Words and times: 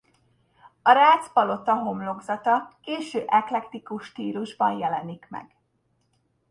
A 0.81 0.91
Rácz-palota 0.91 1.73
homlokzata 1.75 2.77
késő 2.81 3.23
eklektikus 3.27 4.05
stílusban 4.05 4.77
jelenik 4.77 5.27
meg. 5.29 5.55